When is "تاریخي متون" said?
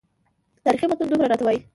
0.65-1.07